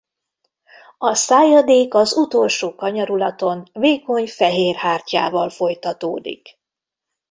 [0.97, 6.59] A szájadék az utolsó kanyarulaton vékony fehér hártyával folytatódik.